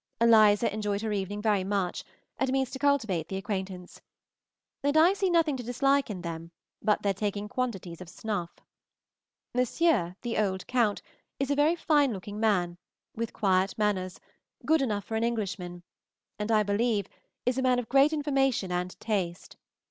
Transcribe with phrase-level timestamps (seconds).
[0.19, 2.03] Eliza enjoyed her evening very much,
[2.39, 4.01] and means to cultivate the acquaintance;
[4.81, 6.49] and I see nothing to dislike in them
[6.81, 8.49] but their taking quantities of snuff.
[9.53, 11.03] Monsieur, the old Count,
[11.39, 12.79] is a very fine looking man,
[13.15, 14.19] with quiet manners,
[14.65, 15.83] good enough for an Englishman,
[16.39, 17.05] and, I believe,
[17.45, 19.55] is a man of great information and taste.